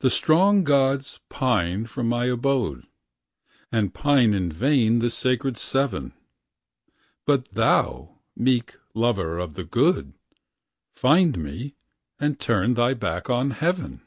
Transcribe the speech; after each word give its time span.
The 0.00 0.10
strong 0.10 0.64
gods 0.64 1.20
pine 1.28 1.86
for 1.86 2.02
my 2.02 2.24
abode, 2.24 2.84
And 3.70 3.94
pine 3.94 4.34
in 4.34 4.50
vain 4.50 4.98
the 4.98 5.08
sacred 5.08 5.56
Seven; 5.56 6.14
But 7.26 7.52
thou, 7.52 8.18
meek 8.34 8.74
lover 8.92 9.38
of 9.38 9.54
the 9.54 9.62
good! 9.62 10.14
Find 10.96 11.38
me, 11.38 11.76
and 12.18 12.40
turn 12.40 12.74
thy 12.74 12.94
back 12.94 13.30
on 13.30 13.52
heaven. 13.52 14.00